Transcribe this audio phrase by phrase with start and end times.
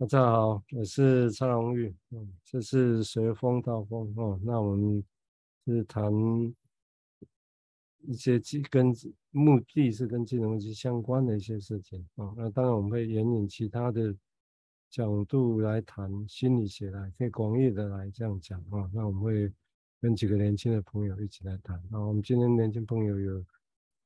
[0.00, 4.40] 大家好，我是蔡荣玉，嗯，这是随风到风哦。
[4.42, 5.04] 那我们
[5.66, 6.10] 是谈
[8.06, 8.40] 一些
[8.70, 8.94] 跟
[9.30, 12.32] 目的是跟金融机相关的一些事情啊。
[12.34, 14.16] 那当然我们会援引其他的
[14.88, 18.90] 角度来谈心理学来，可以广义的来这样讲啊。
[18.94, 19.52] 那我们会
[20.00, 21.78] 跟几个年轻的朋友一起来谈。
[21.90, 23.44] 那我们今天年轻朋友有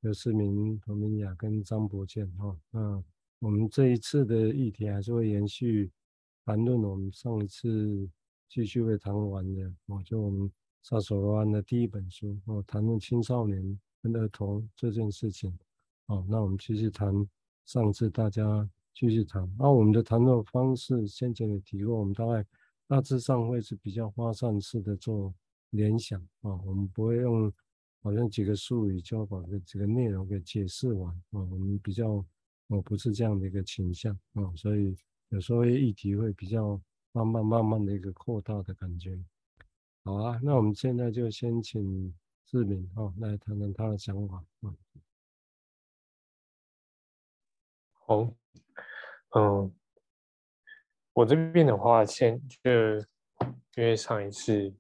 [0.01, 2.57] 刘世明、彭明雅跟张博健哈。
[2.73, 3.01] 那
[3.45, 5.93] 我们这一次的议题还是会延续
[6.47, 8.09] 谈论我们上一次
[8.49, 10.51] 继续会谈完的哦，就我们
[10.83, 15.55] 萨索罗安的第一本书哦，谈论青少年跟儿童这件事情
[16.07, 16.25] 哦。
[16.27, 17.15] 那我们继续谈
[17.67, 22.43] 上次大家继续谈，那我们的谈论方式先前也提过，我们大概
[22.89, 25.35] 大致上会是比较发散式的做
[25.69, 27.53] 联想啊，我们不会用。
[28.03, 32.23] 好像几个术语就把这几个内容给解释完啊，我们比较
[32.75, 34.97] 哦不是这样的一个倾向啊，所以
[35.29, 36.81] 有时候议题会比较
[37.13, 39.19] 慢慢慢慢的一个扩大的感觉。
[40.03, 42.15] 好啊，那我们现在就先请
[42.47, 44.75] 志明啊来谈谈他的想法啊。
[47.93, 48.35] 好，
[49.37, 49.73] 嗯，
[51.13, 52.71] 我这边的话，先就
[53.77, 54.75] 因为上一次。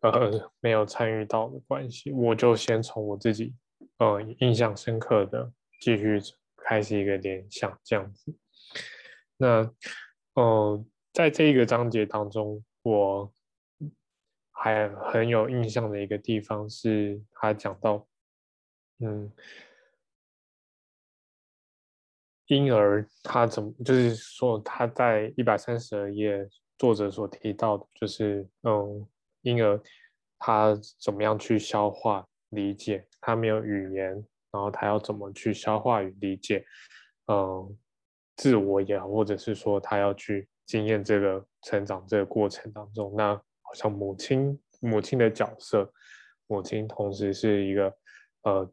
[0.00, 3.52] 呃，没有参与到的关系，我就先从我自己
[3.96, 6.20] 呃印象深刻的继续
[6.68, 8.36] 开始一个联想，这样子。
[9.38, 9.74] 那
[10.34, 13.32] 呃，在这一个章节当中，我
[14.50, 18.06] 还很有印象的一个地方是，他讲到，
[18.98, 19.32] 嗯，
[22.48, 29.08] 婴儿他怎么，就是说他在一百三十二页作者所提到的，就是嗯。
[29.42, 29.80] 婴儿
[30.36, 33.06] 他怎么样去消化理解？
[33.20, 36.64] 他没有语言，然后他要怎么去消化与理解？
[37.26, 37.78] 嗯，
[38.36, 45.92] 自我也好，或者是说他要去经验这个成长这个过程当中，那好像母亲母亲的角色，
[46.46, 47.94] 母亲同时是一个
[48.42, 48.72] 呃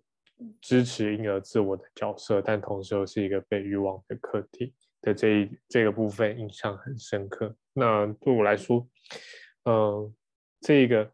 [0.62, 7.56] 支持婴儿自我的角色，但同时又是一个被欲望的课题的这一这个部分印象很深刻。
[7.74, 8.88] 那对我来说，
[9.66, 10.13] 嗯。
[10.62, 11.12] 这一个，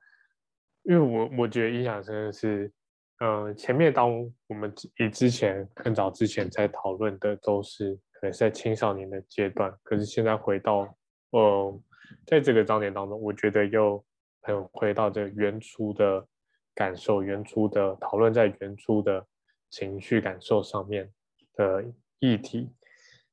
[0.83, 2.71] 因为我我觉得印象深的是，
[3.21, 4.11] 呃，前面当
[4.47, 10.97] 我们以之前更早之前在讨论的都是可能是在青少年的阶段，可是现在回到，
[11.29, 11.81] 呃，
[12.25, 14.03] 在这个章节当中，我觉得又
[14.41, 16.27] 很回到这个原初的
[16.73, 19.23] 感受，原初的讨论在原初的
[19.69, 21.07] 情绪感受上面
[21.53, 21.85] 的
[22.17, 22.73] 议题。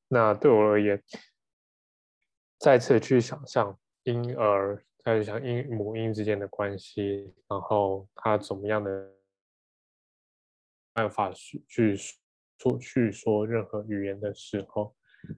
[0.07, 1.01] 那对我而言，
[2.59, 4.83] 再次去想象婴儿。
[5.01, 9.09] 再去想婴母婴之间的关系，然后他怎么样的
[10.93, 11.95] 办法去去
[12.57, 14.95] 说去说任何语言的时候，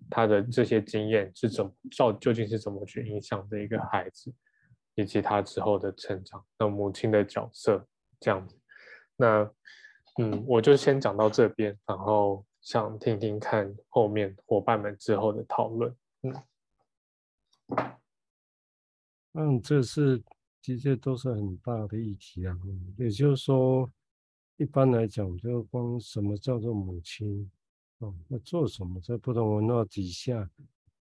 [0.09, 4.33] 他的这些经验是怎么照究竟是怎么去影响的一个孩子，
[4.95, 7.87] 以及他之后的成长，那母亲的角色
[8.19, 8.59] 这样子。
[9.15, 9.51] 那
[10.19, 15.95] 嗯，我就先讲到这边，然后想听听看后面伙伴们之后的讨论。
[16.23, 16.43] 嗯。
[19.33, 20.21] 嗯，这是
[20.61, 22.53] 的确都是很大的议题啊。
[22.97, 23.89] 也就是说，
[24.61, 27.49] 一般来讲，就光什么叫做母亲
[27.97, 30.47] 哦，要做什么，在不同文化底下，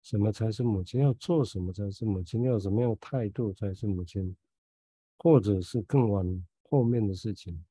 [0.03, 1.03] 什么才是母亲？
[1.03, 2.45] 要做什么才是母亲？
[2.45, 4.35] 要什么样态度才是母亲？
[5.19, 7.63] 或者是更往后面的事情，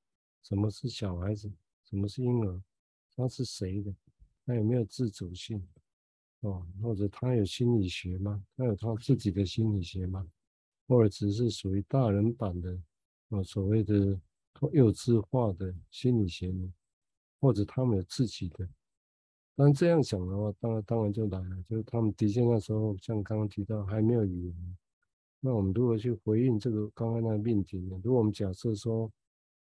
[0.43, 1.51] 什么是小孩子？
[1.85, 2.61] 什么是婴儿？
[3.15, 3.91] 他是谁的？
[4.45, 5.67] 他有没有自主性？
[6.41, 8.45] 哦，或者他有心理学吗？
[8.55, 10.23] 他有他自己的心理学吗？
[10.87, 12.79] 或者只是属于大人版的
[13.29, 14.15] 啊，所谓的
[14.71, 16.71] 幼稚化的心理学呢？
[17.39, 18.67] 或者他们有自己的？
[19.55, 24.77] 但这样想的话，当然当然就来了，就是他们的确那时候像刚刚提到还没有语言，
[25.39, 27.99] 那我们如何去回应这个刚刚那个命题呢？
[28.03, 29.11] 如果我们假设说，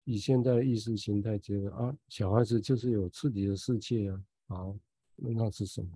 [0.04, 4.78] 以现在的意识形态觉得啊，小孩子就是有自己的世界啊，好，
[5.16, 5.90] 那是什么？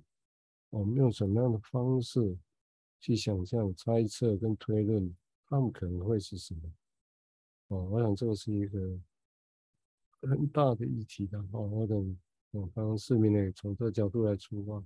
[0.70, 2.38] 我们用什么样的方式？
[3.00, 5.16] 去想象、猜测跟推论，
[5.48, 6.62] 他们可能会是什么？
[7.68, 8.80] 哦，我想这个是一个
[10.22, 11.38] 很大的议题的。
[11.52, 12.18] 哦，我等，
[12.52, 14.84] 我，刚刚市民呢从这个角度来出发。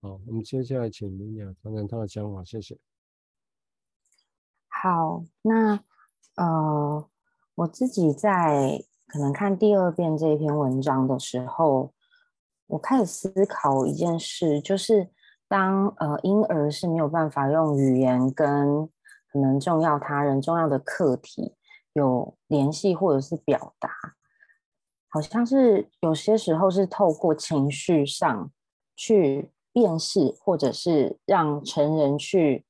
[0.00, 2.78] 好，我们接下来请明雅谈谈他的想法，谢谢。
[4.68, 5.80] 好，那
[6.36, 7.08] 呃，
[7.54, 11.92] 我自己在可能看第二遍这篇文章的时候，
[12.66, 15.10] 我开始思考一件事，就是。
[15.48, 18.84] 当呃婴儿是没有办法用语言跟
[19.30, 21.54] 可能重要他人、重要的课题
[21.96, 23.90] 有联系或者是表达，
[25.08, 28.52] 好像是有些时候是透过情绪上
[28.94, 32.66] 去辨识，或者是让成人去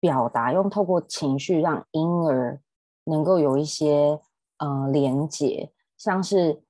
[0.00, 2.60] 表达，用透过情绪让婴儿
[3.04, 4.18] 能够有一些
[4.58, 6.64] 呃连结，像是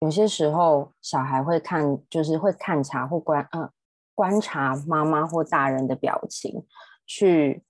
[0.00, 3.70] 有些时候小孩会看，就是会看察或观呃
[4.14, 6.66] 观察妈妈或大人的表情，
[7.06, 7.64] 去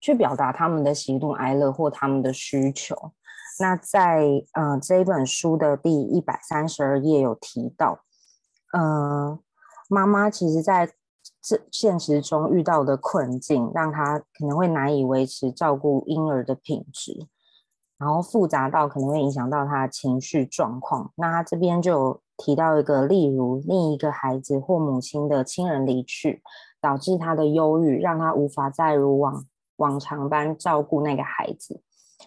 [0.00, 3.12] 去表达他们的喜怒哀乐或他们的需求。
[3.58, 8.00] 那在呃这一本书的第一百三十二页有提到，
[8.72, 9.38] 呃，
[9.88, 10.92] 妈妈其实在
[11.40, 17.28] 这现实中遇到的困境，让她可能会难以维持照顾婴儿的品质，
[17.96, 21.10] 然后复杂到可能会影响到她的情绪状况。
[21.16, 26.42] 那她这边就有提到一个，例如另一个孩子或母亲的亲人离去，
[26.80, 29.46] 导致她的忧郁，让她无法再如往
[29.76, 31.82] 往常般照顾那个孩子。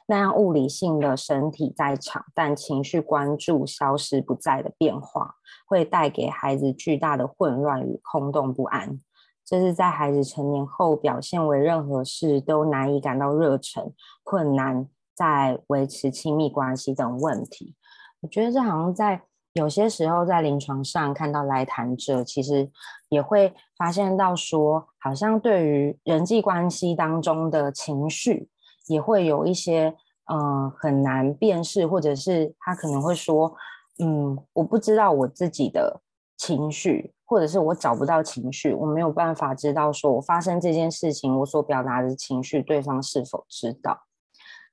[0.06, 5.36] 那样物理性的身体在场，但情绪关注消失不在的变化，
[5.68, 9.00] 会带给孩子巨大的混乱与空洞不安。
[9.44, 13.92] 这是在孩子成年后表现为任何事都难以感到热忱、
[14.24, 17.76] 困难在维持亲密关系等问题。
[18.22, 19.24] 我觉得这好像在
[19.54, 22.70] 有些时候在临床上看到来谈者，其实
[23.10, 28.50] 也会发现到说，好像对于人际关系当中的情绪。
[28.88, 33.56] 也会有一些呃很难辨识，或者是他可能会说，
[34.00, 36.02] 嗯，我不知道我自己的
[36.36, 44.06] 情绪，或者是我找不到情绪，我没有办法知道说我发生这件事情，我所表达的情绪，对方是否知道。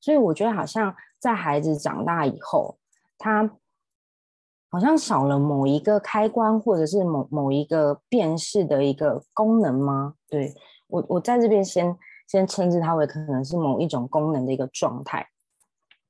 [0.01, 2.79] 所以我觉得好像在孩子长大以后，
[3.19, 3.51] 他
[4.77, 10.17] 好像少了某一个开关，或者是某某一个辨识的一个功能吗？
[10.29, 10.53] 对，
[10.89, 11.97] 我，我在这边先。
[12.29, 15.29] 先称之它为可能是某一种功能的一个状态。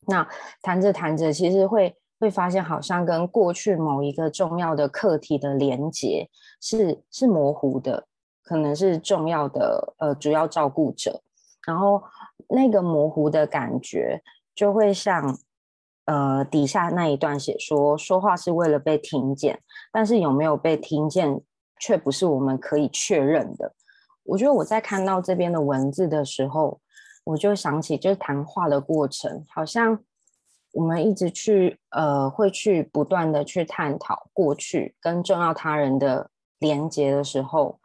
[0.07, 0.27] 那
[0.63, 8.07] 谈着谈着，其实会会发现，好像跟过去某一个重要的课题的连接是是模糊的，
[8.43, 11.21] 可能是重要的呃主要照顾者。
[11.67, 12.03] 然后
[12.49, 14.23] 那个模糊的感觉，
[14.55, 15.37] 就会像
[16.07, 19.63] 呃底下那一段写说，说话是为了被听见，
[19.93, 21.41] 但是有没有被听见，
[21.79, 23.75] 却不是我们可以确认的。
[24.25, 26.81] 我觉得我在看到这边的文字的时候，
[27.25, 30.01] 我就想起，就是谈话的过程，好像
[30.73, 37.79] 我们一直去呃，会去不断的去探讨过去跟重要他人的连接的时候，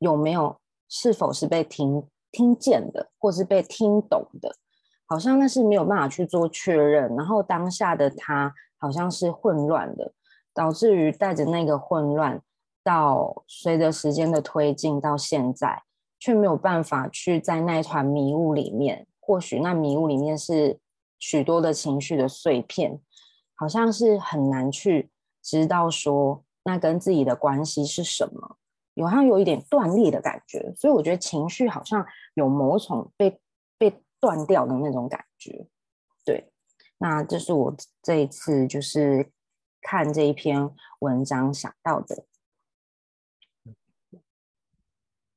[0.00, 0.58] 有没有
[0.88, 4.56] 是否是被听听见的，或是被听懂的，
[5.06, 10.12] 好像那是没有办法去做确认，然后当下的他好像是混乱的，
[10.52, 12.42] 导致于带着那个混乱。
[12.82, 15.82] 到随着时间的推进，到现在
[16.20, 20.78] 却没有办法去在那团迷雾里面，或许那迷雾里面是
[21.18, 23.00] 许多的情绪的碎片，
[23.56, 25.10] 好像是很难去
[25.42, 28.56] 知道说那跟自己的关系是什么，
[28.94, 33.38] 有好像有一点断裂的感觉，所以我觉得情绪好像有某种被被
[34.20, 35.68] 断掉的那种感觉。
[36.24, 36.50] 对，
[36.98, 39.30] 那这是我这一次就是
[39.80, 40.70] 看这一篇
[41.00, 42.26] 文章想到的。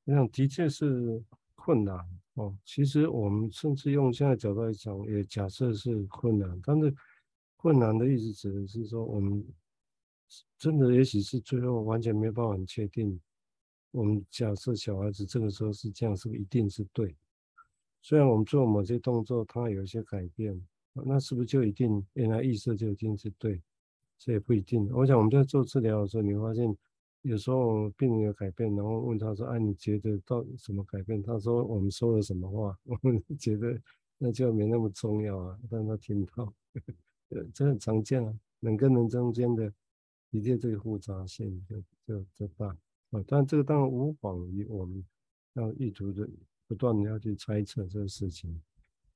[0.06, 1.24] 我想的确是
[1.54, 1.96] 困难
[2.34, 2.58] 哦。
[2.66, 6.60] 其实我们甚至用现在角度来讲，也假设是困难。
[6.64, 6.92] 但是
[7.58, 9.46] 困难的意思指的是说，我们
[10.58, 13.22] 真的也许是最后完全没办法确定。
[13.92, 17.16] 我们假设小孩子这个时候是这样，是不是一定是对？
[18.02, 20.60] 虽然我们做某些动作，他有一些改变，
[20.94, 23.62] 那是不是就一定原来预设就一定是对？
[24.18, 24.90] 这也不一定。
[24.94, 26.76] 我想我们在做治疗的时候，你会发现。
[27.24, 33.78] 有时候病人有改变，然后问他说：“哎、啊，你觉得到底什么改变？”他说：“我们说了什么话？” 我们觉得
[34.18, 36.54] 那就没那么重要啊，但他听到，
[37.32, 38.34] 呃， 这很常见啊。
[38.62, 39.70] 人跟人中间的
[40.32, 41.76] 的确这个复杂性就
[42.08, 42.68] 就就大
[43.12, 43.22] 啊。
[43.28, 45.06] 但这个当然无妨于我们
[45.56, 46.26] 要意图的
[46.70, 48.62] 不断的要去猜测这个事情。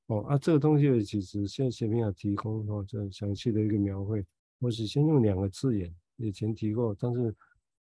[0.08, 4.26] 哦啊，这个东西其实现在前面有提供哦，这详细的一个描绘。
[4.60, 7.34] 我是先用两个字眼，以前提过，但是。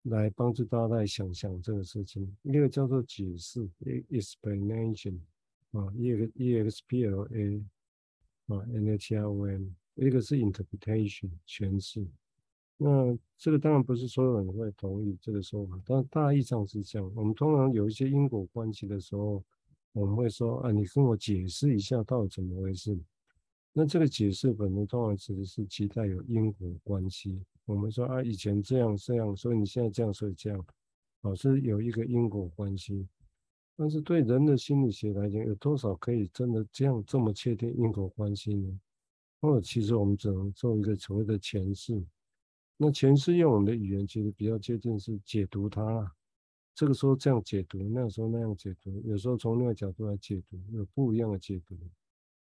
[0.09, 3.69] 来帮助大家来想象这个事情，一个叫做解释
[4.09, 5.19] ，explanation，
[5.73, 7.59] 啊，一个 e x p l a，
[8.47, 12.07] 啊，n h r o n，一个是 interpretation，诠释。
[12.77, 17.13] 那这个当然不是所有人会同意这个说法，但大意上是这样。
[17.17, 19.43] 我们通常有一些因果关系的时候，
[19.97, 22.95] 我们会说啊，你跟我解释一下到底怎么回事。
[23.73, 27.41] 那这个解释本身通常指的是期待有因果关系。
[27.65, 30.67] 我们说啊，以前这样这样，所以你现在这样，所以这样，
[31.23, 33.09] 老是有一个因果关系。
[33.75, 38.79] 但是对人的心理学来讲，有多少可以真的这样这么确定因果关系呢？
[39.41, 42.05] 或者其实我们只能做一个所谓的前世。
[42.77, 46.13] 那前世用我们的语言其实比较接近是解读它，
[46.77, 51.75] 这个时候这样解读，那个时候那样解读，有时候从另外角度来解读，有不一样的解读。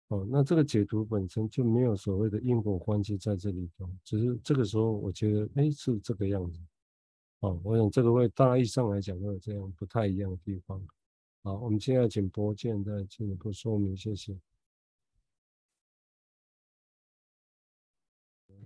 [0.09, 6.61] 哦，那这个解读本身就没有所谓的因果关系在这里头，只是这个时候我觉得，哎，是这个样子。
[7.41, 10.85] 哦，我想这个会大意上来讲会有这样不太一样的地方。
[11.45, 14.37] 好，我们现在请博建再进一步说明，谢谢。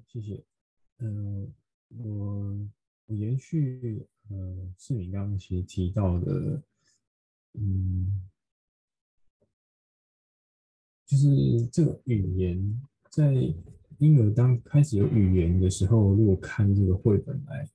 [0.07, 0.43] 谢谢。
[0.99, 1.53] 嗯，
[1.99, 2.57] 我
[3.07, 6.63] 我延续呃是你刚刚其实提到的，
[7.55, 8.29] 嗯，
[11.07, 13.33] 就是这个语言在
[13.99, 17.69] 婴儿当开始有语言的时候，如果看这个绘本来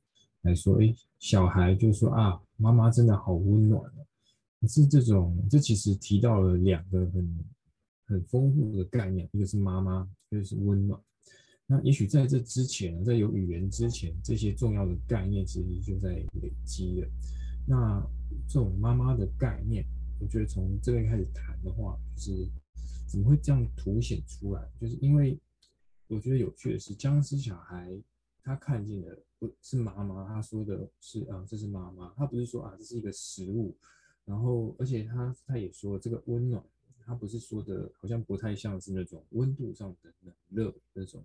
[0.43, 4.05] 来说，哎，小孩就说啊，妈妈真的好温暖啊。
[4.61, 7.45] 可是这种，这其实提到了两个很
[8.05, 11.01] 很丰富的概念，一个是妈妈，一个是温暖。
[11.65, 16.09] 那也许在这之前，在有语言之前，这些重要的概念其实就在
[16.41, 17.07] 累积了。
[17.65, 18.05] 那
[18.47, 19.85] 这种妈妈的概念，
[20.19, 22.47] 我觉得从这边开始谈的话，就是
[23.07, 24.69] 怎么会这样凸显出来？
[24.79, 25.39] 就是因为
[26.07, 27.97] 我觉得有趣的是，僵尸小孩
[28.43, 33.75] 他看见的不是妈妈，他说的是啊，这是妈妈，他不是说啊，这是一个食物。
[34.25, 36.61] 然后，而且他他也说这个温暖，
[37.05, 41.23] 他不是说的，好像不太像是那种温度上的冷热那种。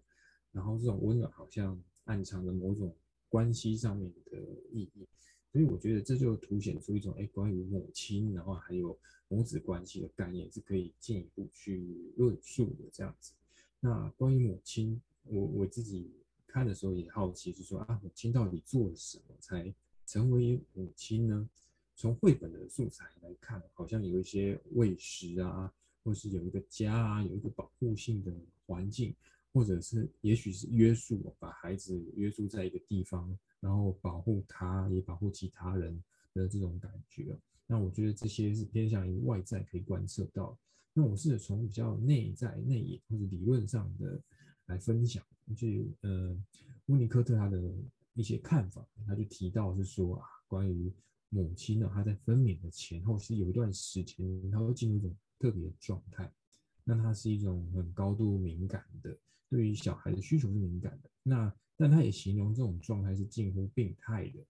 [0.52, 2.95] 然后这种温暖好像暗藏着某种
[3.28, 4.38] 关系上面的
[4.73, 5.07] 意义，
[5.52, 13.33] 所以我觉得这就凸显出一种哎，关于母亲，然后还有母子关系的概念是可以进一步去论述的这样子。
[13.81, 16.11] 那关于母亲，我我自己
[16.47, 19.73] 看的时候也好奇，是说啊，母亲到底做了什么才
[20.07, 21.49] 成为母亲呢？
[21.95, 25.73] 从绘本的素材来看，好像有一些喂食啊，
[26.05, 28.33] 或是有一个家啊，有一个保护性的
[28.67, 29.14] 环境，
[29.52, 36.02] 或者是也许是约束，把孩子约束在一个地方，然后保护他，也保护其他人
[36.35, 37.38] 的这种感觉。
[37.67, 40.59] 那我觉得这些是偏向于外在可以观测到。
[40.93, 44.21] 那我是从比较内在、内隐或者理论上的
[44.67, 45.25] 来分享，
[45.57, 45.67] 就
[46.00, 46.37] 呃，
[46.87, 47.61] 温尼科特他的
[48.14, 50.93] 一些看法，他就提到是说啊，关于。
[51.31, 56.33] 母亲呢，她在分娩的前后是有一段时间，她会进入一种特别的状态。
[56.85, 59.14] 那她是一种很高度敏感的，
[59.49, 61.11] 对于小孩的需求是敏感的。
[61.23, 64.45] 那但他也形容这种状态是近乎病态的。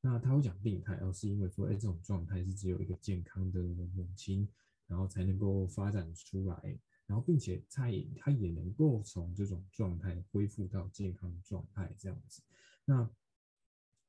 [0.00, 4.48] 那他会讲病态，而是因为说，哎，这种状态是只有一个健康的母亲，
[4.86, 12.42] 然后才能够发展出来，然后并且他也他也能够从这种状态恢复到健康的状态这样子。
[12.86, 13.10] 那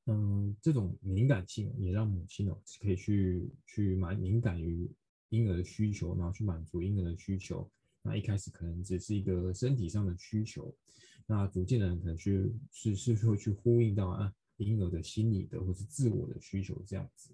[0.06, 4.90] 嗯，这种敏感性也让母亲哦可以去去蛮敏感于
[5.28, 7.70] 婴儿的需求，然后去满足婴儿的需求。
[8.02, 10.74] 那一开始可能只是一个身体上的需求，
[11.26, 17.30] 那逐渐的可能去是是会去呼应到啊婴儿的心理的或是自我的需求这样子。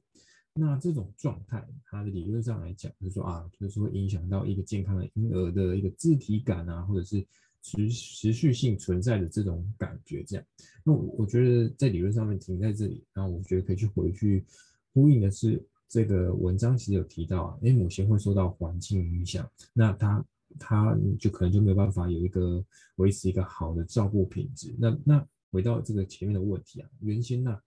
[0.53, 7.25] 那这种状态，它的理论上来讲，就是说啊，就是会影响到一个健康的婴儿的一个自体感啊，或者是。
[7.59, 10.45] 持持续性存在的这种感觉，这样，
[10.85, 14.45] 那我我觉得在理论上面停在这里，然后我觉得可以去回去
[14.93, 20.23] 呼应的是，这个文章其实有提到啊，因为母亲会受到环境影响，那他
[20.59, 22.63] 他就可能就没有办法有一个
[22.95, 24.75] 维持一个好的照顾品质。
[24.77, 27.59] 那那回到这个前面的问题啊，原先呢，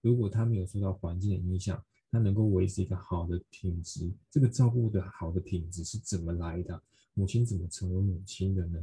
[0.00, 6.80] 如果他没有受到环境的影响，他能够维持一个好的品质，这个照顾的好的品质是怎么来的？
[7.14, 8.78] 母亲怎么成为母亲的呢？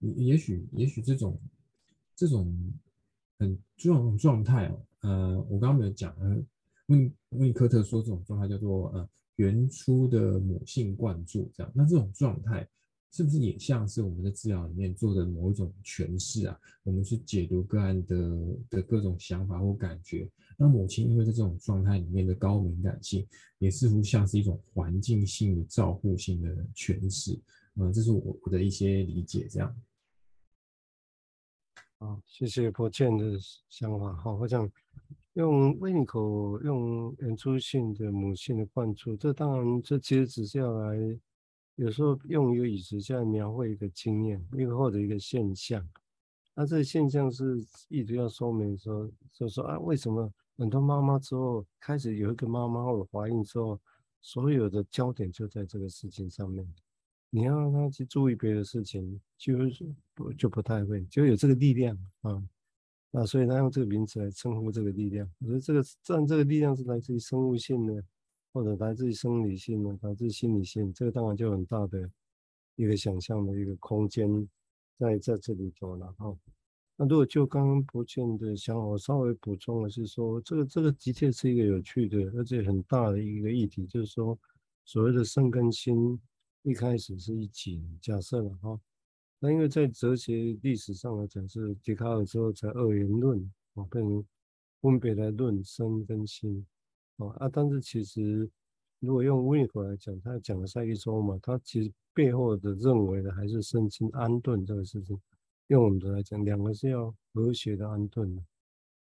[0.00, 1.40] 也许，也许这种
[2.14, 2.54] 这种
[3.38, 6.36] 很这种状态哦，呃，我刚刚没有讲，呃，
[6.88, 12.68] 温温尼科特说这种状态叫做呃原初的母性灌注，这样，那这种状态
[13.10, 16.58] 是不是也像是我们在治疗里面做的某一种诠释啊？
[16.82, 18.18] 我们去解读个案的
[18.70, 23.26] 的各种想法或感觉，那母亲因为在这种状态里面的高敏感性，
[23.58, 27.38] 也似乎像是一种环境性的照护性的诠释。
[27.76, 29.74] 嗯，这是我我的一些理解，这样。
[31.98, 33.38] 好，谢谢博建的
[33.68, 34.14] 想法。
[34.14, 34.70] 好，我想
[35.32, 36.20] 用温尼科
[36.62, 41.18] 用原初性的母性的灌注，这当然这其实只是要来，
[41.78, 45.88] 有时候用一个语词来描绘一个经验，一个或者一个现象。
[46.52, 53.80] 那这个现象是一直要说明说，就说啊，为什么很多妈妈之后开始有一个妈妈或者怀孕之后，
[54.20, 56.66] 所有的焦点就在这个事情上面。
[57.30, 62.42] 你要让他去注意别的事情，就是不就不太会，就有这个力量啊，
[63.12, 65.30] 那所以他用这个名词来称呼这个力量。
[65.38, 68.02] 我觉得这个，但这个力量是来自于生物性的，
[68.52, 72.10] 或者来自生理性的，来自心理性，这个当然就很大的
[72.76, 74.48] 一个想象的一个空间
[74.98, 76.36] 在在这里头了哈。
[76.96, 84.36] 那如果就刚刚博建的想法，我稍微补充的是说，这个这个的确是一个有趣的，而且很大的一个议题，就是说
[84.84, 86.18] 所谓的身跟心
[86.62, 88.80] 一开始是一起假设了哈。
[89.38, 93.38] 那因为在哲学历史上来讲，是笛卡尔之后才二元论
[93.74, 94.24] 啊，变成
[94.80, 96.66] 分别来论身跟心
[97.18, 98.50] 哦啊，但是其实
[98.98, 105.20] 如果用温尼弗来讲，他讲的赛义说嘛，他其实背后的认为的还是身心安顿这个事情。
[105.68, 108.42] 用我们的来讲，两个是要和谐的安顿的，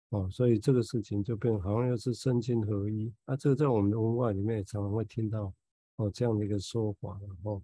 [0.09, 3.11] 哦，所以这个事情就变好像又是身心合一。
[3.25, 5.53] 啊，这个在我们的文化里面也常常会听到
[5.95, 7.61] 哦这样的一个说法了哦。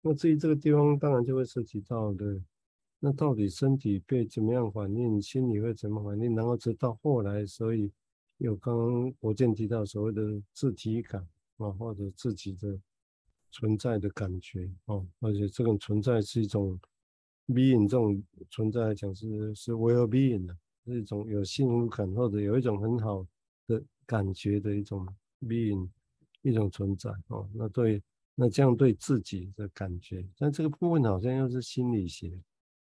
[0.00, 2.40] 那至于这个地方，当然就会涉及到的，
[2.98, 7.92] 那到底身体被怎么样反应，心理会怎么反应，然后直到后来，所以
[8.42, 11.20] 有刚刚我见提到所谓的自体感
[11.56, 12.78] 啊，或者自己的
[13.50, 16.78] 存在的感觉哦，而且这种存在是一种。
[17.48, 20.56] being 这种存在来讲是是 well being 的，
[20.86, 23.26] 是一种有幸福感或者有一种很好
[23.66, 25.06] 的感觉的一种
[25.40, 25.88] being
[26.42, 27.46] 一种存在哦。
[27.52, 28.00] 那对，
[28.36, 32.40] 那这样对自己的感觉，但这个部分好像又是心理学，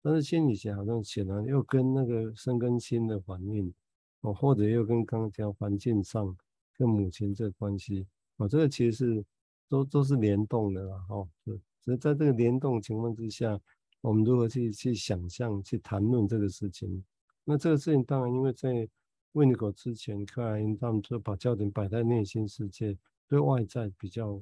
[0.03, 3.73] 但是心理学好像显然又跟那个生跟心的反应
[4.21, 6.35] 哦，或者又跟刚刚讲环境上
[6.77, 9.25] 跟母亲这关系哦，这个其实是
[9.69, 13.59] 都都是联动的啦哦，是，所以在这个联动情况之下。
[14.03, 17.03] 我们如何去去想象、去谈论这个事情？
[17.43, 18.89] 那这个事情当然，因为在
[19.33, 22.97] 温尼古之前，克莱因他们就把焦点摆在内心世界，
[23.27, 24.41] 对外在比较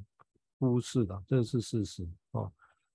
[0.60, 2.50] 忽视的，这是事实啊。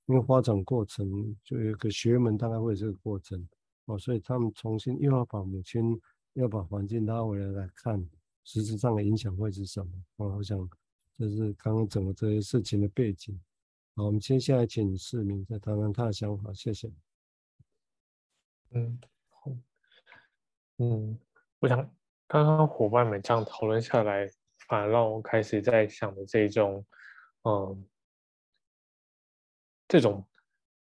[0.06, 3.46] 因为发展过程就有一个学门，大概会有这个过程
[3.84, 6.00] 哦，所以他们重新又要把母亲、
[6.34, 8.08] 要把环境拉回来来看，
[8.44, 9.92] 实质上的影响会是什么？
[10.16, 10.68] 哦，我想
[11.16, 13.40] 这是刚刚整个这些事情的背景。
[13.94, 16.90] 好，我们接下来请市民再谈谈他的想法，谢谢。
[18.70, 19.00] 嗯，
[19.30, 19.52] 好，
[20.78, 21.16] 嗯，
[21.60, 21.78] 我想
[22.26, 24.28] 刚刚伙伴们这样讨论下来，
[24.66, 26.84] 反而让我开始在想的这种，
[27.44, 27.86] 嗯，
[29.86, 30.26] 这种，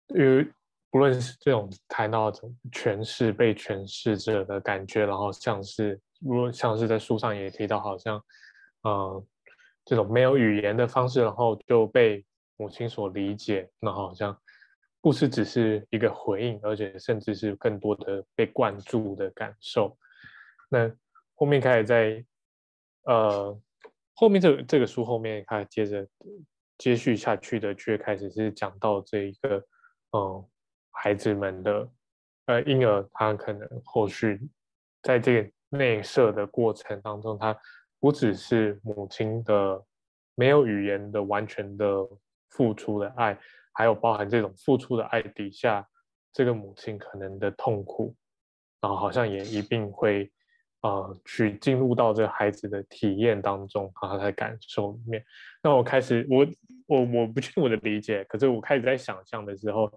[0.08, 0.50] 因为
[0.92, 2.30] 不论是这种谈到
[2.70, 8.24] 诠释被诠释者的感觉，然后像是，如果像是在书上也提到，好像，
[8.84, 9.26] 嗯，
[9.84, 12.24] 这种没有语言的方式，然后就被。
[12.58, 14.38] 母亲所理解，那好像
[15.00, 19.98] 不是只是一个回应，而且甚至是更多的被灌注的感受。
[20.68, 20.88] 那
[21.34, 22.24] 后面开始在
[23.04, 23.60] 呃
[24.14, 26.06] 后面这个这个书后面，开始接着
[26.78, 29.56] 接续下去的，却开始是讲到这一个
[30.12, 30.46] 嗯、
[30.92, 31.88] 孩子们的
[32.46, 34.40] 呃婴儿，他可能后续
[35.02, 37.58] 在这个内射的过程当中，他
[37.98, 39.84] 不只是母亲的
[40.34, 41.86] 没有语言的完全的。
[42.54, 43.38] 付出的爱，
[43.72, 45.88] 还有包含这种付出的爱底下，
[46.34, 48.14] 这个母亲可能的痛苦，
[48.78, 50.30] 然后好像也一定会，
[50.82, 55.24] 呃，去进入到这个孩子的体验当中，然后他的感受里面。
[55.62, 56.46] 那我开始，我
[56.86, 59.90] 我我不确定我的理解，可是我开始在想象的时候，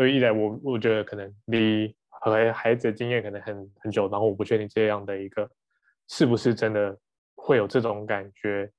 [0.00, 5.48] 因为一来我我觉得可能离和孩子的经验可能很很久，然后我不确定这样的一个
[6.08, 6.98] 是不是真的
[7.34, 8.70] 会有这种感觉。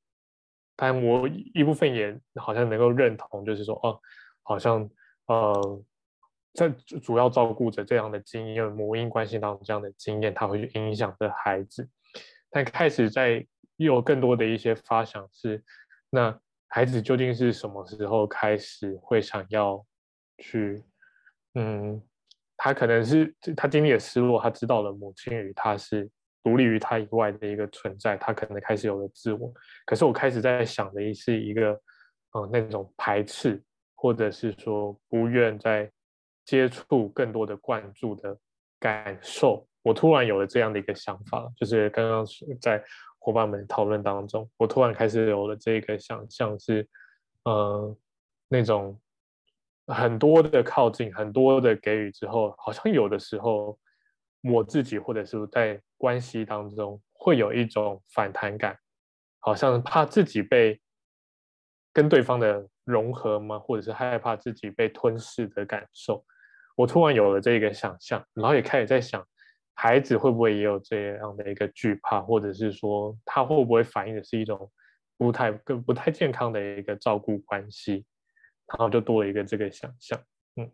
[0.76, 4.00] 但我一部分也好像能够认同，就是说，哦，
[4.42, 4.90] 好像
[5.28, 5.84] 呃，
[6.56, 11.88] 在主要照顾者这样的经验，母婴关系当中这样的经验，它会去影响着孩子。
[12.50, 15.64] 但开始在又有更多的一些发想是，
[16.10, 16.36] 那
[16.68, 19.86] 孩子究竟是什么时候开始会想要
[20.40, 20.84] 去，
[21.56, 22.02] 嗯，
[22.58, 26.10] 他可能是他经历了失落，他知道了母亲与他是。
[26.44, 29.54] 独立于他以外的一个存在，他可能开始有了自我。
[29.86, 31.80] 可是我开始在想的是一个，
[32.34, 33.62] 嗯、那种排斥，
[33.94, 35.88] 或者是说不愿再
[36.44, 38.36] 接触更多的灌注的
[38.80, 39.68] 感受。
[39.84, 42.26] 我突然有了这样的一个想法，就是刚刚
[42.60, 42.84] 在
[43.20, 46.82] 伙伴们讨论当中，我突然开始有了这个想象，是，
[47.44, 47.96] 嗯，
[48.48, 49.00] 那种
[49.88, 53.78] 很多的靠近，很多的给予之后，好像有的时候。
[54.44, 58.76] 我自己或者是在关系当中会有一种反弹感，
[59.38, 60.82] 好像怕自己被
[61.94, 63.60] 跟对方的融合吗？
[63.60, 66.26] 或者是害怕自己被吞噬的感受？
[66.76, 69.24] 我突然有了这个想象，然后也开始在想，
[69.76, 74.72] 孩子会不会也有这样的一个惧怕，或者是说他会不会反映的是一种
[75.20, 78.04] 不太更不太健康的一个照顾关系？
[78.72, 80.22] 然后就多了一个这个想象。
[80.56, 80.72] 嗯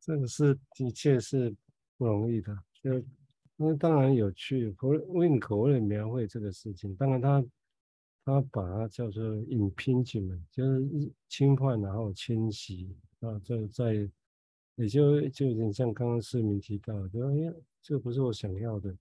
[0.00, 1.54] 这个是的确是
[1.96, 3.02] 不容易的，就
[3.56, 4.74] 那当然有趣。
[5.08, 7.42] 温尼古为了描绘这个事情，当然他
[8.22, 13.94] 他把它叫做 impingement，就是侵犯然后侵袭啊，这在
[14.74, 18.94] 也就就有点像刚刚市民提到的，就哎呀，这个不是我想要的，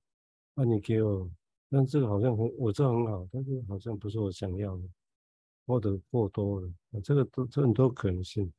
[0.56, 1.30] 那、你给我，
[1.70, 4.84] 但这个好像很，我这很好，但是好像不是我想要的，
[5.66, 6.72] 或者过多了，
[7.04, 8.52] 这个都这很多可能性。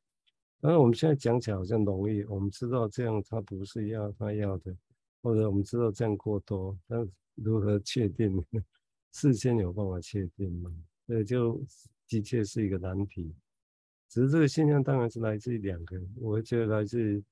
[0.60, 4.74] 当然我们现在讲起来好像容易，我们知道这样他不是要他要的，
[5.22, 8.42] 或者我们知道这样过多，但如何确定？
[9.12, 10.74] 事先有办法确定吗？
[11.06, 11.62] 这就
[12.08, 13.32] 的确是一个难题。
[14.08, 17.22] 只是这个现象当然是来自于两个，我觉得来自于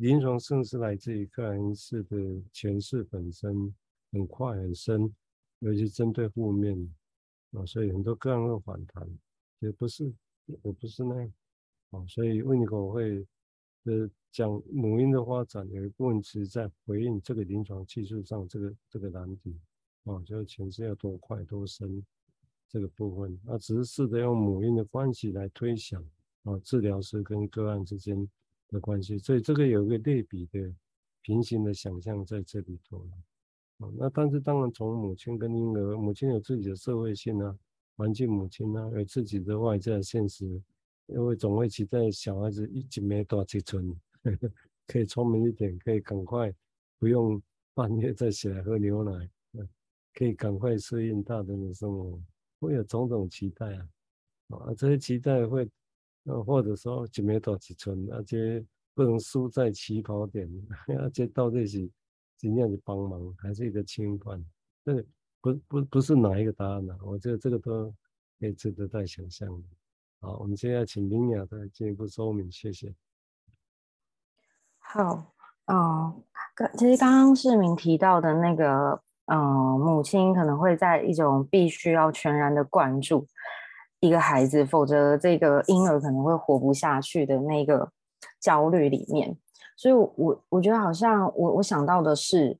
[0.00, 2.16] 临床上是来自于个案式的
[2.52, 3.74] 诠释本身
[4.12, 5.12] 很快很深，
[5.60, 6.76] 尤其针对负面
[7.52, 9.08] 啊，所以很多个案会反弹，
[9.60, 10.12] 也不是
[10.62, 11.32] 我不是那样
[11.90, 13.26] 啊，所以温尼口会
[13.84, 19.58] 呃讲母婴的发展有一部分是在回应这个临床技术上这个这个难题
[20.04, 22.04] 啊，就是前置要多快多深。
[22.70, 26.04] 这个部分，那只是试着用母婴的关系来推想
[26.42, 28.28] 啊，治疗师跟个案之间
[28.68, 30.70] 的关系，所以这个有一个类比的
[31.22, 32.98] 平行的想象在这里头
[33.96, 37.56] 那但是当然，从母亲跟婴儿，母亲有自己的社会性啊，
[37.96, 40.44] 环境母亲啊，有自己的外在现实，
[41.06, 43.94] 因为总会期待小孩子一直没多几寸，
[44.86, 46.52] 可以聪明一点，可以赶快
[46.98, 47.40] 不用
[47.72, 49.30] 半夜再起来喝牛奶，
[50.12, 52.20] 可以赶快适应大人的生活。
[52.60, 53.88] 会有种种期待啊，
[54.48, 55.68] 啊，这些期待会，
[56.24, 58.64] 呃，或者说就没到几寸，而且
[58.94, 60.50] 不能输在起跑点，
[60.98, 61.88] 而且到底是
[62.38, 64.42] 尽量去帮忙，还是一个清官？
[64.82, 65.04] 这个
[65.42, 67.00] 不不不是哪一个答案呢、啊？
[67.02, 67.92] 我觉得这个都
[68.40, 69.68] 可以值得再想象的。
[70.20, 72.94] 好，我们现在请林雅再进一步说明，谢谢。
[74.78, 75.34] 好，
[75.66, 76.22] 哦，
[76.54, 79.02] 刚其实刚刚市民提到的那个。
[79.30, 83.28] 嗯，母亲可能会在一种必须要全然的关注
[84.00, 87.92] 一个孩子，否则这个婴儿可能会活不下去的那个
[88.40, 89.36] 焦虑里面。
[89.78, 92.58] 所以我，我我觉得好像我我想到的是，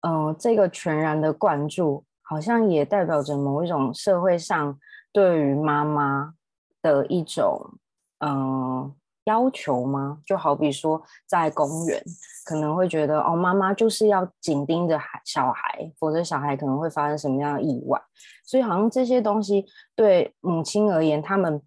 [0.00, 4.78] 嗯，这个全然的灌注，好像也代表着某一种社会上
[5.12, 6.34] 对于妈妈
[6.82, 7.78] 的一种，
[8.18, 8.92] 嗯。
[9.24, 10.22] 要求吗？
[10.24, 12.02] 就好比说，在公园
[12.46, 18.00] 可能会觉得，哦，妈妈就是要紧盯着孩小孩，否则小孩可能会发生什么样的意外。
[18.42, 21.60] 所以，好像这些东西对母亲而言，他们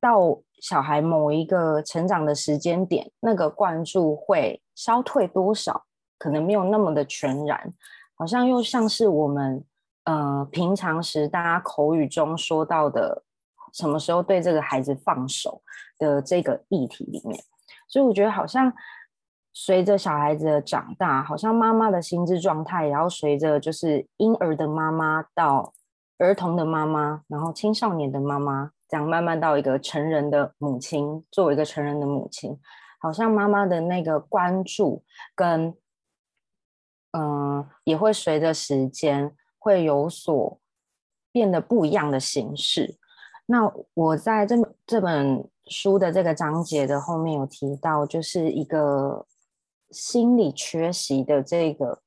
[0.00, 5.84] 到小孩某一个成长的时间点，那个灌注会消退多少，
[6.18, 7.70] 可能没有那么的全然，
[8.14, 9.62] 好像又像是我们
[10.04, 13.24] 呃平常时大家口语中说到的。
[13.74, 15.62] 什么时候对这个孩子放手
[15.98, 17.42] 的这个议题里面，
[17.88, 18.70] 所以我觉得好像
[19.54, 25.72] 随着小孩子的长大，好像妈妈的心智状态也要随着就是婴儿的妈妈到
[26.18, 32.60] 儿童的妈妈，然后青少年的妈妈，这样慢慢到一个成人的母亲，作为一个成人的母亲，
[33.00, 35.02] 好像妈妈的那个关注
[35.34, 35.74] 跟
[37.12, 40.58] 嗯、也会随着时间会有所
[41.30, 42.98] 变得不一样的形式。
[43.46, 49.26] 那我在这这本书的这个章节的后面有提到，就是一个
[49.90, 52.02] 心理缺席的这个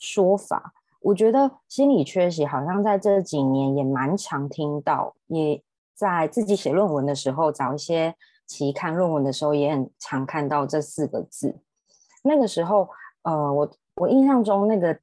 [0.00, 0.74] 说法。
[1.00, 5.62] 我觉得心理缺席好像在这几年也蛮常听到，也
[5.94, 8.14] 在自己写论文的时候，找一些
[8.46, 11.60] 期刊论文的时候也很常看到这四个字。
[12.22, 12.88] 那个时候，
[13.22, 14.98] 呃，我我印象中那个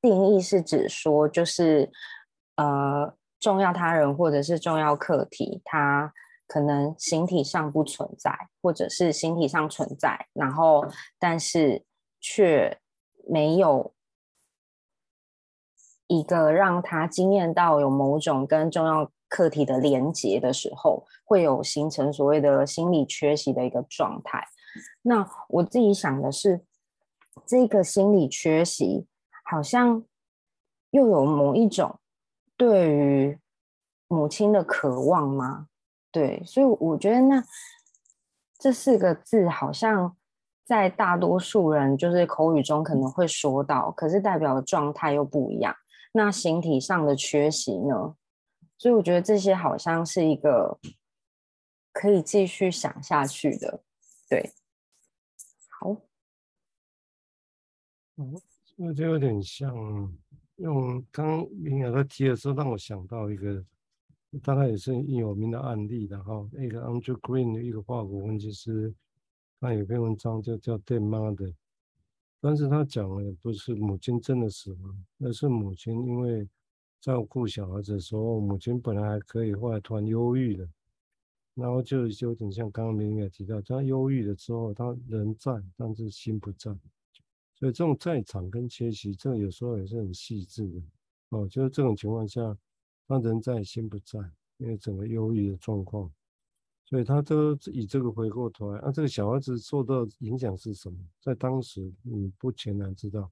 [0.00, 1.90] 定义是指说，就是
[2.56, 3.14] 呃。
[3.40, 6.12] 重要他人或者是重要课题，它
[6.48, 10.84] 可能形体上不存在，或者是形体上存在，然后
[11.20, 11.84] 但是
[12.20, 12.80] 却
[13.28, 13.94] 没有
[16.08, 24.46] 一个让他惊艳到有某种跟重要课题的连接的时候，会有形成所谓的心理缺席的一个状态。
[25.02, 26.64] 那我自己想的是，
[27.46, 29.06] 这个心理缺席
[29.44, 30.04] 好像
[30.90, 31.98] 又有某一种。
[32.56, 33.38] 对于
[34.08, 35.68] 母亲的渴望吗？
[36.10, 37.44] 对，所以我觉得那
[38.58, 40.16] 这四个字好像
[40.64, 45.74] 在大多数人就是口语中可能会说到，可是代表的状态又不一样。
[46.12, 48.16] 那形体上的缺席呢？
[48.78, 50.78] 所以我觉得这些好像是一个
[51.92, 53.82] 可以继续想下去的。
[54.30, 54.52] 对，
[55.68, 55.94] 好，
[58.16, 58.40] 嗯，
[58.76, 60.16] 那就有点像。
[60.58, 63.64] 用刚明雅他提的时候，让我想到一个
[64.42, 68.92] 大概也是有名的案例的哈，一个 Andrew Green 的一个法国分析师，
[69.60, 71.36] 他有篇文章就叫《d e a Mother》，
[72.40, 76.48] 但是他讲的不是母亲真的死亡，而是母亲因为
[77.00, 80.68] 照顾小孩子的时候，母亲本来还可以，后来突然忧郁了，
[81.54, 86.76] 然后就有点像刚刚明明也提到，他忧郁了之后，他人在，但是心不在。
[87.54, 90.82] 所以这种在场跟缺席，这个有时候也是很细致的
[91.30, 91.48] 哦。
[91.48, 92.56] 就是这种情况下，
[93.06, 94.18] 他人在心不在，
[94.58, 96.08] 因为整个忧郁的状况，
[96.84, 100.98] 所以他都以这个回过头来，啊，这个小孩子受到影响是什么？
[101.20, 103.30] 在当时你不全然知道。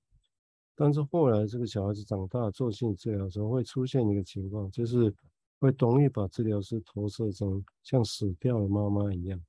[0.79, 5.12] 但是后来这个小孩子长大做心理治疗时候，会出现一个情况，就是
[5.59, 9.41] 会容易把治疗师投射成像死掉的妈妈一样，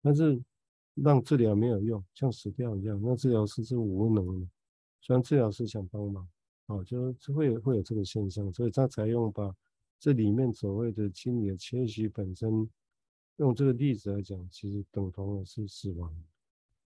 [0.00, 0.42] 但是
[0.94, 4.48] 让治疗没有用，像死掉一样，那治疗师是无能的。
[5.02, 6.26] 虽然治疗师想帮忙，
[6.66, 9.54] 啊，就是会会有这个现象，所以他才用把
[10.00, 12.66] 这里面所谓的心理的缺席本身，
[13.36, 16.10] 用这个例子来讲，其实等同的是死亡，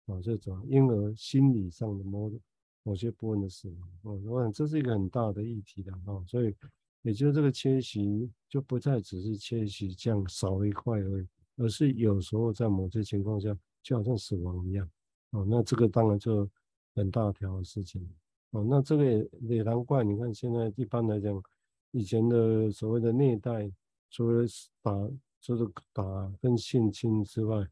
[0.07, 2.41] 啊，这种婴儿心理上的 mode。
[2.89, 6.55] 某些部分的死亡，哦，我想这是一个很大的议题的啊，所以
[7.03, 14.89] 也就是这个缺席就不再只是缺席这样少一块而已，而是有时候在某些情况下就好像死亡一样，
[15.33, 16.49] 哦，那这个当然就
[16.95, 18.09] 很大条的事情，
[18.53, 21.43] 哦，那这个也也难怪，你看现在一般来讲，
[21.91, 23.71] 以前的所谓的虐待，
[24.09, 24.47] 除了
[24.81, 24.93] 打
[25.39, 26.03] 就是打
[26.41, 27.69] 跟性侵之外。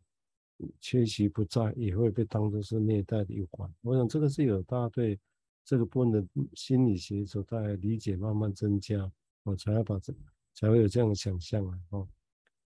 [0.81, 5.19] 缺席不在也会被当作是虐待的一环，我想这个是有大家对
[5.65, 10.15] 这个部分的心理学所带来理解慢慢增加，我才要把这
[10.55, 11.79] 才会有这样的想象啊。
[11.91, 12.09] 哦，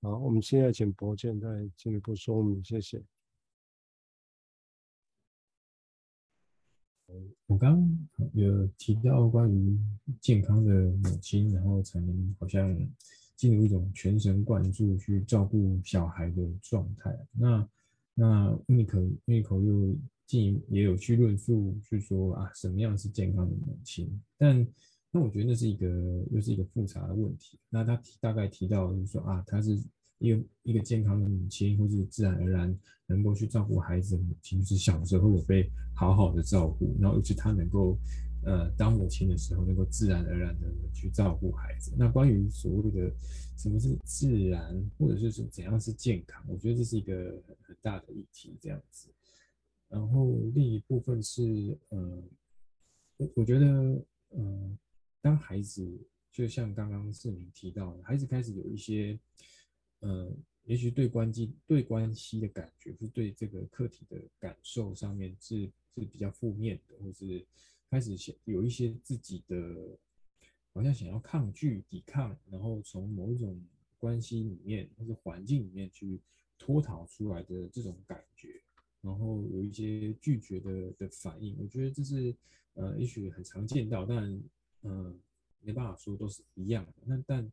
[0.02, 3.02] 好，我们现在请博建再进一步说明，谢谢。
[7.48, 9.80] 我刚有提到关于
[10.20, 12.76] 健康的母亲，然后才能好像。
[13.40, 17.18] 进入一种全神贯注去照顾小孩的状态。
[17.32, 17.70] 那
[18.14, 24.12] 那 Unico Unico 又进也有去论述，去说啊，什么样是健康的母亲？
[24.38, 24.68] 但
[25.10, 25.88] 那我觉得那是一个
[26.32, 27.58] 又是一个复杂的问题。
[27.70, 29.82] 那他大概提到就是说啊，他是
[30.18, 37.98] 一个一个健康的母亲，或是自然而然能够去照顾孩子的母亲，就是小时候有被好好的照顾，然后尤其他能够。
[38.42, 41.94] 呃，当母亲的时候，能够自然而然的去照顾孩子。
[41.98, 43.14] 那关于所谓的
[43.58, 49.10] 什么是自然，或者是说怎样是健康，我觉得这是一个很大的议题，这样子。
[49.90, 52.24] 然后另一部分是，呃，
[53.18, 54.78] 我我觉得，呃，
[55.22, 55.86] 当孩子
[56.32, 59.20] 就像刚刚志明提到的，孩子开始有一些，
[60.00, 60.32] 呃，
[60.64, 67.46] 也许对关机对关系的感觉，是对这个课题的感受上面是是比较负面的，或是。
[67.90, 69.98] 开始想有一些自己的，
[70.74, 73.60] 好像想要抗拒、抵抗，然后从某一种
[73.98, 76.22] 关系里面或者环境里面去
[76.58, 78.62] 脱逃出来的这种感觉，
[79.02, 81.58] 然后有一些拒绝的的反应。
[81.60, 82.36] 我觉得这是
[82.76, 84.40] 呃，也许很常见到，但
[84.84, 85.20] 嗯、
[85.62, 86.94] 没办法说都是一样的。
[87.06, 87.52] 那但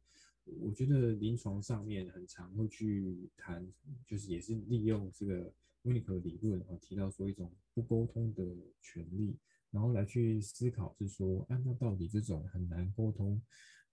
[0.61, 3.67] 我觉得临床上面很常会去谈，
[4.07, 5.51] 就是也是利用这个
[5.83, 8.45] 维尼克理论啊，提到说一种不沟通的
[8.83, 9.35] 权利。
[9.73, 13.39] 然后来去思考，是说，啊，那到底这种很难沟通、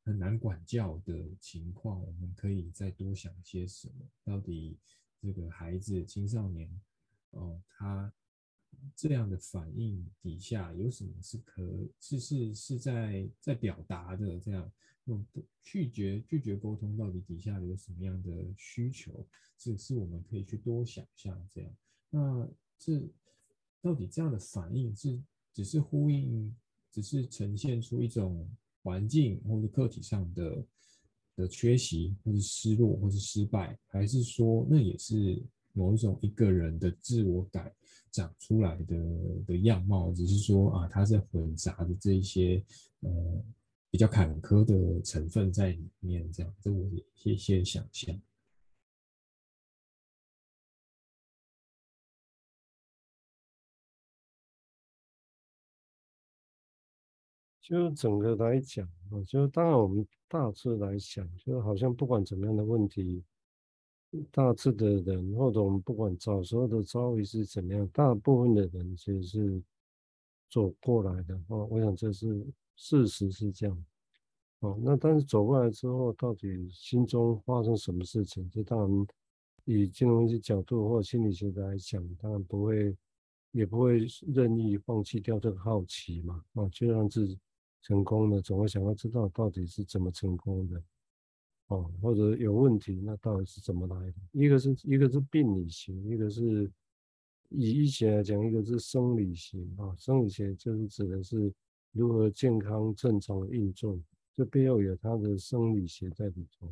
[0.03, 3.95] 很难管教的情况，我们可以再多想些什么？
[4.23, 4.77] 到底
[5.19, 6.69] 这个孩子、青少年，
[7.31, 8.13] 哦，他
[8.95, 11.61] 这样的反应底下有什么是可
[11.99, 14.39] 是是是在在表达的？
[14.39, 14.71] 这样
[15.05, 15.25] 用
[15.63, 19.27] 拒绝拒绝沟通，到底底下有什么样的需求？
[19.57, 21.75] 是是我们可以去多想象这样。
[22.09, 23.01] 那这
[23.81, 25.21] 到底这样的反应是？
[25.53, 26.53] 只是呼应，
[26.91, 28.49] 只是呈现出一种
[28.81, 30.65] 环境或者个体上的
[31.35, 35.41] 的缺席，或是失落，或是失败，还是说那也是
[35.73, 37.71] 某一种一个人的自我感
[38.11, 38.95] 长出来的
[39.47, 40.13] 的样貌？
[40.13, 42.63] 只是说啊，它是混杂的这一些
[43.01, 43.43] 呃
[43.89, 46.89] 比较坎坷的成分在里面，这样，这我
[47.23, 48.19] 有一些想象。
[57.73, 63.23] 就整个来讲啊，就当然我们大致来想，就好像不管怎么样的问题，
[64.29, 69.63] 大致的人或者我们不管早时候的遭遇是怎么样，大部分的人其实是
[70.51, 71.67] 走过来的哦。
[71.71, 73.85] 我想这是事实是这样
[74.59, 74.77] 哦。
[74.79, 78.47] 那但是走过来之后，到底心中发生什么事情？
[78.51, 79.07] 这当然
[79.65, 82.95] 以金融分析角度或心理学来讲，当然不会，
[83.49, 87.39] 也不会任意放弃掉这个好奇嘛啊，就让自己。
[87.83, 90.81] 成功的总会想要知道到底是怎么成功的，
[91.67, 94.13] 哦，或者有问题，那到底是怎么来的？
[94.31, 96.71] 一个是一个是病理学，一个是
[97.49, 99.93] 以医学来讲，一个是生理学啊。
[99.97, 101.53] 生理学就是指的是
[101.91, 103.99] 如何健康正常的运作，
[104.33, 106.67] 这背后有它的生理学在里头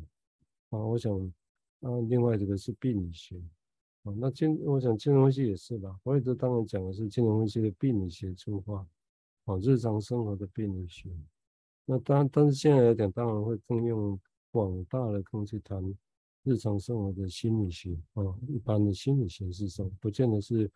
[0.70, 0.82] 啊。
[0.82, 1.14] 我想
[1.80, 3.36] 啊，另外这个是病理学。
[4.04, 5.96] 啊，那精我想金融分析也是吧。
[6.02, 8.84] 我一直当然讲的是金融分析的病理学出发，
[9.44, 11.10] 往，日常生活的病理学。
[11.84, 14.18] 那当，但是现在来讲，当然会更用
[14.50, 15.82] 广大的空去谈
[16.44, 20.70] 日常生活的心理学啊，一般的心理学是说，不见得是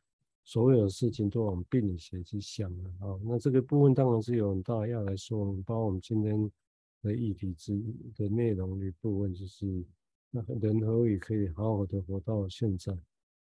[0.44, 3.18] 所有的事情都往病理学去想的啊。
[3.22, 6.50] 那这个部分当然是有很大要来说，包括我们今天
[7.02, 7.80] 的议题之
[8.16, 9.84] 的内容的部分，就是
[10.30, 12.92] 那人何以可以好好的活到现在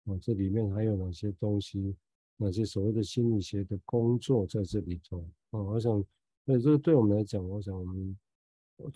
[0.05, 0.17] 啊？
[0.21, 1.97] 这里面还有哪些东西？
[2.41, 5.63] 哪些所谓的心理学的工作在这里头啊？
[5.63, 6.05] 我想。
[6.47, 8.19] 所以这个对我们来讲，我想我们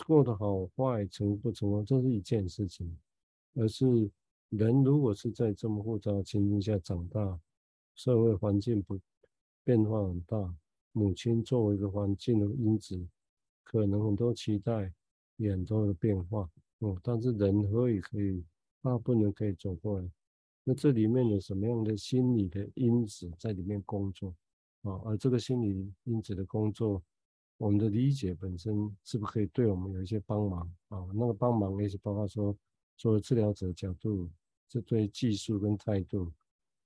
[0.07, 2.99] 过得好坏、成不成功，这是一件事情。
[3.55, 4.11] 而是
[4.49, 7.39] 人如果是在这么复杂的情境下长大，
[7.95, 8.99] 社会环境不
[9.63, 10.53] 变化很大，
[10.93, 13.07] 母亲作为一个环境的因子，
[13.63, 14.93] 可能很多期待，
[15.37, 16.51] 也很多的变化。
[16.79, 18.43] 哦，但是人何以可以
[18.83, 20.11] 大部分人可以走过来？
[20.65, 24.35] 那这里面有什么样的心理的因子在里面工作？
[24.83, 27.03] 啊，而这个心理因子的工作。
[27.57, 28.75] 我们的理解本身
[29.05, 31.07] 是不是可以对我们有一些帮忙啊？
[31.15, 32.55] 那个帮忙也是包括说，
[32.97, 34.29] 作为治疗者角度，
[34.69, 36.33] 这对技术跟态度，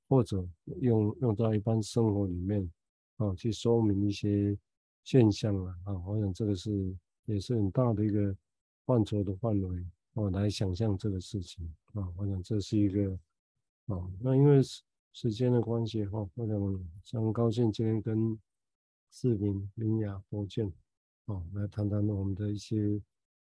[0.09, 0.47] 或者
[0.83, 2.71] 用用到一般生活里面
[3.17, 4.57] 啊，去说明一些
[5.05, 8.37] 现象啊啊，我想这个是也是很大的一个
[8.85, 11.65] 范畴的范围啊，来想象这个事情
[11.95, 13.19] 啊，我想这是一个
[13.89, 18.39] 哦，那因为时时间的关系哈，我想很高兴今天跟。
[19.11, 20.71] 世明、明雅、博建，
[21.25, 23.01] 哦，来谈谈我们的一些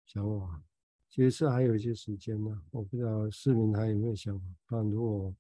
[0.06, 0.62] 想法。
[1.08, 4.46] 其实是还有一些时间呢，我不知道市民还有没有想法。
[4.68, 5.34] 但如果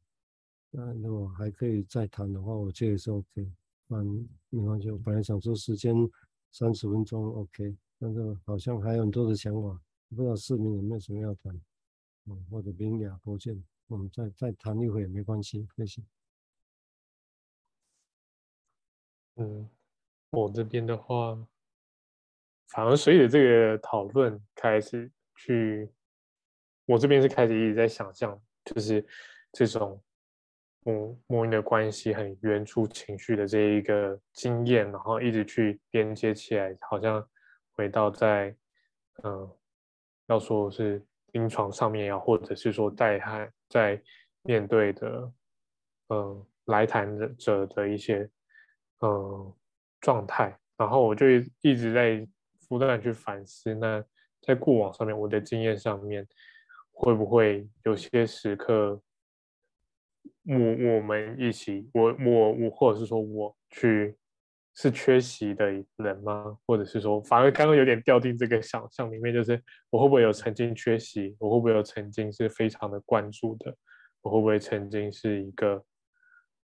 [0.72, 3.52] 那如果还可以再谈的话，我觉得是 OK。
[3.86, 4.02] 那
[4.48, 5.94] 没关系，我本来想说时间
[6.50, 11.54] 三十分钟 OK，但是好像还有很多的想法，不知道市民有没有什么要谈？
[12.26, 16.02] 嗯，或者明雅、博建，我们再再谈一会也没关系，谢谢。
[19.36, 19.68] 嗯。
[20.32, 21.36] 我这边的话，
[22.68, 25.90] 反而随着这个讨论开始去，
[26.84, 29.04] 我这边是开始一直在想象，就是
[29.50, 30.00] 这种
[30.84, 37.28] 母母婴的关系很原初情绪的这一个经验，然后一直去连接起来，好像
[37.72, 38.56] 回到在
[39.24, 39.50] 嗯，
[40.26, 44.02] 要说是临床上面呀，或者是说在还在
[44.42, 45.32] 面对的
[46.08, 48.28] 嗯来谈者的一些
[49.00, 49.54] 嗯。
[50.02, 51.26] 状态，然后我就
[51.60, 52.26] 一直在
[52.70, 53.74] 不断的去反思。
[53.74, 54.02] 那
[54.40, 56.26] 在过往上面，我的经验上面，
[56.90, 58.98] 会不会有些时刻，
[60.46, 64.16] 我我们一起，我我我，或者是说我去
[64.74, 66.56] 是缺席的人吗？
[66.66, 71.36] 或者是说，反而刚刚有点掉进这个想象里面，就是我会不会有曾经缺席？
[71.38, 73.76] 我会不会有曾经是非常的关注的？
[74.22, 75.84] 我会不会曾经是一个？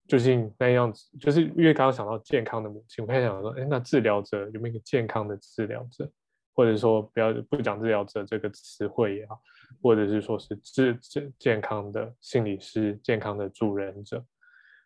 [0.08, 6.08] 就是那样子，就是因为刚刚想到健康的母亲，我开始想说，哎，那治疗者有没有一个健康的治疗者，
[6.54, 9.42] 或者说不要不讲治疗者这个词汇也好，
[9.82, 14.24] 或者是说是治健健康的心理师、健康的助人者，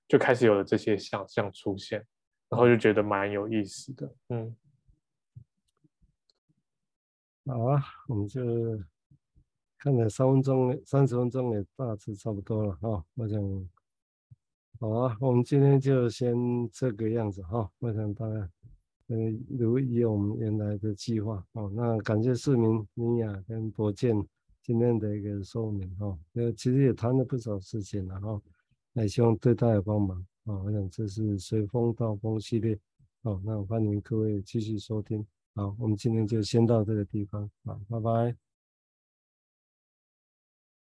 [0.08, 2.02] 就开始有了这些想象出现，
[2.50, 4.14] 然后就觉得蛮有意思的。
[4.30, 4.56] 嗯，
[7.46, 8.42] 好啊，我们就
[9.78, 13.70] 看了三分钟、三十分钟也大致差不多了哈，我想。
[14.82, 16.34] 好啊，我们今天就先
[16.72, 17.70] 这个样子哈。
[17.80, 18.50] 我想大家，
[19.08, 19.18] 呃，
[19.50, 21.70] 如以我们原来的计划哦。
[21.76, 24.16] 那感谢市民、明雅跟博建
[24.62, 26.18] 今天的一个说明哈。
[26.36, 28.42] 呃，其实也谈了不少事情了哈。
[28.94, 30.62] 那希望对大家帮忙啊。
[30.64, 32.78] 我想这是随风到风系列。
[33.22, 35.26] 好，那我欢迎各位继续收听。
[35.54, 37.50] 好，我们今天就先到这个地方。
[37.66, 38.49] 啊，拜拜。